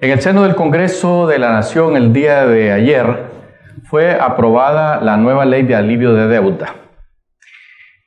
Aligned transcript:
En 0.00 0.12
el 0.12 0.20
seno 0.20 0.44
del 0.44 0.54
Congreso 0.54 1.26
de 1.26 1.40
la 1.40 1.50
Nación 1.50 1.96
el 1.96 2.12
día 2.12 2.46
de 2.46 2.70
ayer 2.70 3.04
fue 3.82 4.12
aprobada 4.12 5.00
la 5.00 5.16
nueva 5.16 5.44
ley 5.44 5.64
de 5.64 5.74
alivio 5.74 6.14
de 6.14 6.28
deuda. 6.28 6.76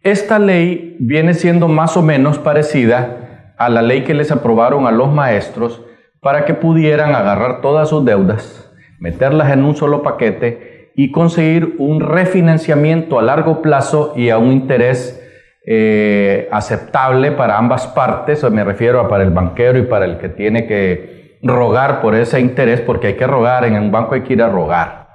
Esta 0.01 0.39
ley 0.39 0.95
viene 1.01 1.33
siendo 1.33 1.67
más 1.67 1.97
o 1.97 2.01
menos 2.01 2.39
parecida 2.39 3.55
a 3.57 3.67
la 3.67 3.81
ley 3.81 4.05
que 4.05 4.13
les 4.13 4.31
aprobaron 4.31 4.87
a 4.87 4.91
los 4.91 5.11
maestros 5.11 5.81
para 6.21 6.45
que 6.45 6.53
pudieran 6.53 7.13
agarrar 7.13 7.59
todas 7.59 7.89
sus 7.89 8.05
deudas, 8.05 8.71
meterlas 9.01 9.51
en 9.51 9.65
un 9.65 9.75
solo 9.75 10.01
paquete 10.01 10.93
y 10.95 11.11
conseguir 11.11 11.75
un 11.77 11.99
refinanciamiento 11.99 13.19
a 13.19 13.21
largo 13.21 13.61
plazo 13.61 14.13
y 14.15 14.29
a 14.29 14.37
un 14.37 14.53
interés 14.53 15.21
eh, 15.67 16.47
aceptable 16.53 17.33
para 17.33 17.57
ambas 17.57 17.85
partes, 17.87 18.49
me 18.49 18.63
refiero 18.63 19.01
a 19.01 19.09
para 19.09 19.25
el 19.25 19.31
banquero 19.31 19.77
y 19.77 19.83
para 19.83 20.05
el 20.05 20.19
que 20.19 20.29
tiene 20.29 20.65
que 20.67 21.20
rogar 21.43 22.01
por 22.01 22.15
ese 22.15 22.39
interés, 22.39 22.81
porque 22.81 23.07
hay 23.07 23.13
que 23.15 23.27
rogar, 23.27 23.65
en 23.65 23.75
un 23.75 23.91
banco 23.91 24.15
hay 24.15 24.21
que 24.21 24.33
ir 24.33 24.41
a 24.41 24.49
rogar. 24.49 25.07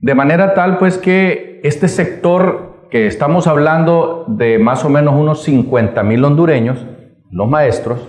De 0.00 0.14
manera 0.14 0.54
tal 0.54 0.78
pues 0.78 0.98
que 0.98 1.60
este 1.62 1.88
sector 1.88 2.88
que 2.90 3.06
estamos 3.06 3.46
hablando 3.46 4.24
de 4.28 4.58
más 4.58 4.84
o 4.84 4.88
menos 4.88 5.14
unos 5.14 5.42
50 5.42 6.02
mil 6.02 6.24
hondureños, 6.24 6.86
los 7.30 7.48
maestros, 7.48 8.08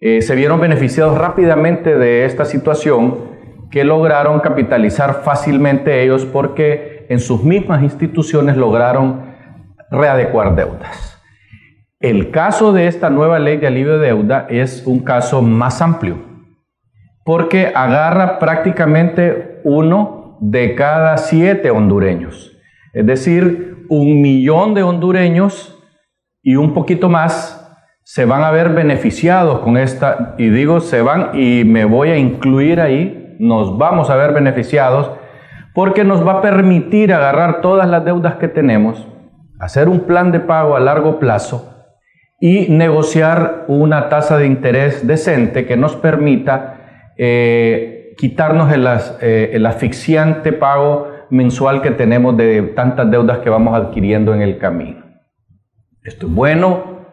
eh, 0.00 0.22
se 0.22 0.34
vieron 0.34 0.60
beneficiados 0.60 1.18
rápidamente 1.18 1.98
de 1.98 2.24
esta 2.24 2.44
situación 2.44 3.30
que 3.70 3.84
lograron 3.84 4.40
capitalizar 4.40 5.22
fácilmente 5.22 6.02
ellos 6.02 6.24
porque 6.24 7.06
en 7.10 7.20
sus 7.20 7.44
mismas 7.44 7.82
instituciones 7.82 8.56
lograron 8.56 9.34
readecuar 9.90 10.54
deudas. 10.54 11.20
El 11.98 12.30
caso 12.30 12.72
de 12.72 12.86
esta 12.86 13.10
nueva 13.10 13.38
ley 13.38 13.58
de 13.58 13.66
alivio 13.66 13.98
de 13.98 14.06
deuda 14.06 14.46
es 14.48 14.86
un 14.86 15.00
caso 15.00 15.42
más 15.42 15.82
amplio 15.82 16.29
porque 17.24 17.72
agarra 17.74 18.38
prácticamente 18.38 19.60
uno 19.64 20.38
de 20.40 20.74
cada 20.74 21.16
siete 21.18 21.70
hondureños. 21.70 22.56
Es 22.92 23.06
decir, 23.06 23.86
un 23.88 24.20
millón 24.20 24.74
de 24.74 24.82
hondureños 24.82 25.76
y 26.42 26.56
un 26.56 26.74
poquito 26.74 27.08
más 27.08 27.56
se 28.02 28.24
van 28.24 28.42
a 28.42 28.50
ver 28.50 28.70
beneficiados 28.70 29.60
con 29.60 29.76
esta, 29.76 30.34
y 30.38 30.48
digo 30.48 30.80
se 30.80 31.02
van 31.02 31.30
y 31.34 31.64
me 31.64 31.84
voy 31.84 32.10
a 32.10 32.16
incluir 32.16 32.80
ahí, 32.80 33.36
nos 33.38 33.78
vamos 33.78 34.10
a 34.10 34.16
ver 34.16 34.32
beneficiados 34.32 35.12
porque 35.74 36.02
nos 36.02 36.26
va 36.26 36.34
a 36.34 36.40
permitir 36.40 37.12
agarrar 37.12 37.60
todas 37.60 37.88
las 37.88 38.04
deudas 38.04 38.34
que 38.36 38.48
tenemos, 38.48 39.06
hacer 39.60 39.88
un 39.88 40.00
plan 40.00 40.32
de 40.32 40.40
pago 40.40 40.74
a 40.74 40.80
largo 40.80 41.18
plazo 41.18 41.84
y 42.40 42.68
negociar 42.70 43.66
una 43.68 44.08
tasa 44.08 44.38
de 44.38 44.46
interés 44.46 45.06
decente 45.06 45.66
que 45.66 45.76
nos 45.76 45.94
permita 45.94 46.79
eh, 47.22 48.14
quitarnos 48.16 48.72
eh, 49.20 49.50
el, 49.52 49.66
asfixiante 49.66 50.54
pago 50.54 51.12
mensual 51.28 51.82
que 51.82 51.90
tenemos 51.90 52.34
de 52.38 52.62
tantas 52.74 53.10
deudas 53.10 53.40
que 53.40 53.50
vamos 53.50 53.74
adquiriendo 53.74 54.32
en 54.32 54.40
el 54.40 54.56
camino. 54.56 55.04
Esto 56.02 56.26
es 56.28 56.32
bueno 56.32 57.04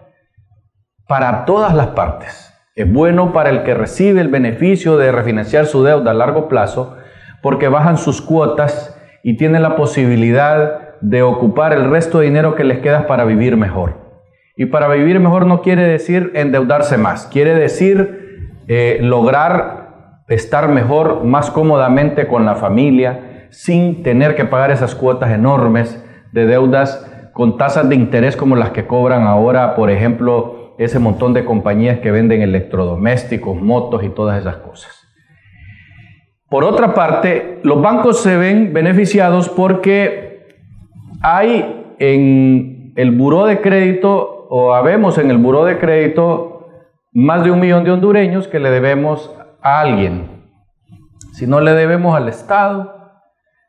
para 1.09 1.43
todas 1.43 1.73
las 1.73 1.87
partes. 1.87 2.53
Es 2.73 2.89
bueno 2.89 3.33
para 3.33 3.49
el 3.49 3.63
que 3.63 3.73
recibe 3.73 4.21
el 4.21 4.29
beneficio 4.29 4.95
de 4.95 5.11
refinanciar 5.11 5.65
su 5.65 5.83
deuda 5.83 6.11
a 6.11 6.13
largo 6.13 6.47
plazo 6.47 6.95
porque 7.41 7.67
bajan 7.67 7.97
sus 7.97 8.21
cuotas 8.21 8.97
y 9.23 9.35
tiene 9.35 9.59
la 9.59 9.75
posibilidad 9.75 10.97
de 11.01 11.21
ocupar 11.21 11.73
el 11.73 11.89
resto 11.89 12.19
de 12.19 12.27
dinero 12.27 12.55
que 12.55 12.63
les 12.63 12.79
queda 12.79 13.07
para 13.07 13.25
vivir 13.25 13.57
mejor. 13.57 13.97
Y 14.55 14.67
para 14.67 14.87
vivir 14.87 15.19
mejor 15.19 15.47
no 15.47 15.61
quiere 15.61 15.85
decir 15.85 16.31
endeudarse 16.33 16.97
más, 16.97 17.27
quiere 17.27 17.55
decir 17.55 18.53
eh, 18.69 18.99
lograr 19.01 19.86
estar 20.27 20.69
mejor, 20.69 21.23
más 21.23 21.51
cómodamente 21.51 22.27
con 22.27 22.45
la 22.45 22.55
familia, 22.55 23.47
sin 23.49 24.03
tener 24.03 24.35
que 24.35 24.45
pagar 24.45 24.71
esas 24.71 24.95
cuotas 24.95 25.31
enormes 25.31 26.03
de 26.31 26.45
deudas 26.45 27.09
con 27.33 27.57
tasas 27.57 27.87
de 27.87 27.95
interés 27.95 28.35
como 28.35 28.55
las 28.55 28.71
que 28.71 28.87
cobran 28.87 29.23
ahora, 29.23 29.75
por 29.75 29.89
ejemplo, 29.89 30.73
ese 30.77 30.99
montón 30.99 31.33
de 31.33 31.45
compañías 31.45 31.99
que 31.99 32.11
venden 32.11 32.41
electrodomésticos, 32.41 33.61
motos 33.61 34.03
y 34.03 34.09
todas 34.09 34.39
esas 34.39 34.57
cosas. 34.57 34.91
Por 36.49 36.63
otra 36.63 36.93
parte, 36.93 37.59
los 37.63 37.81
bancos 37.81 38.21
se 38.21 38.37
ven 38.37 38.73
beneficiados 38.73 39.49
porque 39.49 40.47
hay 41.21 41.95
en 41.99 42.93
el 42.95 43.11
buró 43.11 43.45
de 43.45 43.61
crédito, 43.61 44.47
o 44.49 44.73
habemos 44.73 45.17
en 45.17 45.29
el 45.29 45.37
buró 45.37 45.65
de 45.65 45.77
crédito, 45.77 46.69
más 47.11 47.43
de 47.43 47.51
un 47.51 47.59
millón 47.59 47.83
de 47.83 47.91
hondureños 47.91 48.47
que 48.47 48.59
le 48.59 48.69
debemos 48.69 49.33
a 49.61 49.81
alguien. 49.81 50.45
Si 51.33 51.47
no 51.47 51.61
le 51.61 51.73
debemos 51.73 52.15
al 52.15 52.29
Estado, 52.29 52.95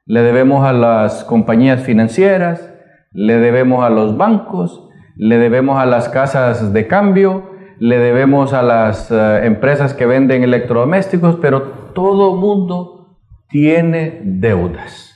le 0.06 0.22
debemos 0.22 0.64
a 0.64 0.72
las 0.72 1.24
compañías 1.24 1.82
financieras, 1.82 2.72
le 3.12 3.38
debemos 3.38 3.84
a 3.84 3.90
los 3.90 4.16
bancos, 4.16 4.88
le 5.16 5.38
debemos 5.38 5.78
a 5.78 5.86
las 5.86 6.08
casas 6.08 6.72
de 6.72 6.86
cambio, 6.86 7.50
le 7.78 7.98
debemos 7.98 8.52
a 8.52 8.62
las 8.62 9.10
eh, 9.10 9.40
empresas 9.44 9.94
que 9.94 10.06
venden 10.06 10.42
electrodomésticos, 10.42 11.36
pero 11.36 11.92
todo 11.94 12.36
mundo 12.36 13.18
tiene 13.48 14.20
deudas. 14.24 15.14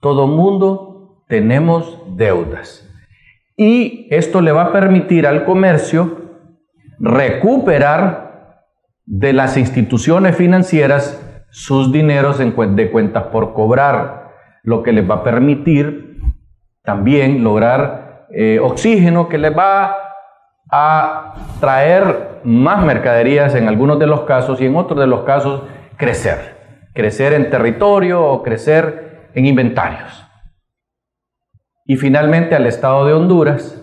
Todo 0.00 0.26
mundo 0.26 1.24
tenemos 1.28 2.02
deudas. 2.16 2.86
Y 3.56 4.08
esto 4.10 4.40
le 4.40 4.52
va 4.52 4.64
a 4.64 4.72
permitir 4.72 5.26
al 5.26 5.44
comercio 5.44 6.18
recuperar 6.98 8.23
de 9.06 9.32
las 9.32 9.56
instituciones 9.56 10.36
financieras 10.36 11.20
sus 11.50 11.92
dineros 11.92 12.38
de 12.38 12.90
cuentas 12.90 13.24
por 13.24 13.54
cobrar, 13.54 14.32
lo 14.62 14.82
que 14.82 14.92
les 14.92 15.08
va 15.08 15.16
a 15.16 15.24
permitir 15.24 16.20
también 16.82 17.44
lograr 17.44 18.26
eh, 18.30 18.58
oxígeno 18.60 19.28
que 19.28 19.38
les 19.38 19.56
va 19.56 19.96
a 20.70 21.34
traer 21.60 22.40
más 22.44 22.84
mercaderías 22.84 23.54
en 23.54 23.68
algunos 23.68 23.98
de 23.98 24.06
los 24.06 24.22
casos 24.22 24.60
y 24.60 24.66
en 24.66 24.76
otros 24.76 24.98
de 24.98 25.06
los 25.06 25.22
casos 25.22 25.62
crecer, 25.96 26.56
crecer 26.92 27.32
en 27.34 27.50
territorio 27.50 28.24
o 28.24 28.42
crecer 28.42 29.30
en 29.34 29.46
inventarios. 29.46 30.26
Y 31.86 31.96
finalmente 31.96 32.54
al 32.54 32.66
Estado 32.66 33.06
de 33.06 33.12
Honduras, 33.12 33.82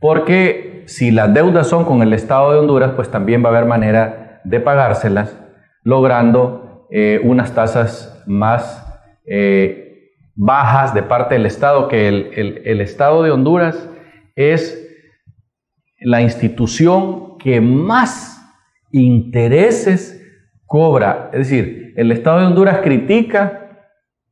porque 0.00 0.84
si 0.86 1.10
las 1.10 1.34
deudas 1.34 1.66
son 1.66 1.84
con 1.84 2.02
el 2.02 2.12
Estado 2.12 2.52
de 2.52 2.58
Honduras, 2.58 2.92
pues 2.96 3.10
también 3.10 3.44
va 3.44 3.48
a 3.48 3.52
haber 3.52 3.66
manera 3.66 4.19
de 4.44 4.60
pagárselas, 4.60 5.36
logrando 5.82 6.86
eh, 6.90 7.20
unas 7.22 7.54
tasas 7.54 8.22
más 8.26 8.86
eh, 9.24 10.10
bajas 10.34 10.94
de 10.94 11.02
parte 11.02 11.34
del 11.34 11.46
Estado, 11.46 11.88
que 11.88 12.08
el, 12.08 12.80
Estado 12.80 13.22
de 13.22 13.30
Honduras 13.30 13.88
es 14.34 14.88
la 16.00 16.22
institución 16.22 17.38
que 17.38 17.60
más 17.60 18.42
intereses 18.90 20.16
cobra. 20.66 21.30
Es 21.32 21.50
decir, 21.50 21.92
el 21.96 22.10
Estado 22.10 22.40
de 22.40 22.46
Honduras 22.46 22.78
critica 22.82 23.86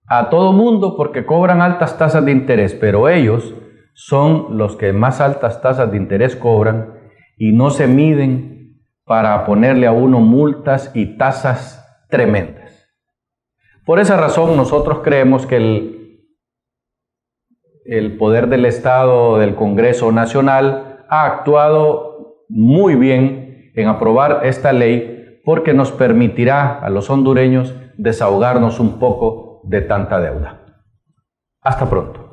a 0.06 0.30
todo 0.30 0.52
mundo 0.52 0.96
porque 0.96 1.26
cobran 1.26 1.60
altas 1.60 1.98
tasas 1.98 2.24
de 2.24 2.32
interés, 2.32 2.74
pero 2.74 3.08
ellos 3.08 3.54
son 3.92 4.56
los 4.56 4.76
que 4.76 4.92
más 4.92 5.20
altas 5.20 5.60
tasas 5.60 5.90
de 5.90 5.96
interés 5.98 6.34
cobran 6.34 6.94
y 7.36 7.52
no 7.52 7.70
se 7.70 7.86
miden 7.86 8.57
para 9.08 9.46
ponerle 9.46 9.86
a 9.86 9.92
uno 9.92 10.20
multas 10.20 10.92
y 10.94 11.16
tasas 11.16 12.04
tremendas. 12.08 12.88
Por 13.84 13.98
esa 13.98 14.18
razón 14.18 14.56
nosotros 14.56 15.00
creemos 15.02 15.46
que 15.46 15.56
el, 15.56 16.20
el 17.86 18.18
poder 18.18 18.48
del 18.48 18.66
Estado, 18.66 19.38
del 19.38 19.54
Congreso 19.54 20.12
Nacional, 20.12 21.06
ha 21.08 21.24
actuado 21.24 22.44
muy 22.50 22.96
bien 22.96 23.72
en 23.74 23.88
aprobar 23.88 24.40
esta 24.44 24.72
ley 24.72 25.40
porque 25.42 25.72
nos 25.72 25.90
permitirá 25.90 26.78
a 26.78 26.90
los 26.90 27.08
hondureños 27.08 27.74
desahogarnos 27.96 28.78
un 28.78 28.98
poco 28.98 29.62
de 29.64 29.80
tanta 29.80 30.20
deuda. 30.20 30.60
Hasta 31.62 31.88
pronto. 31.88 32.27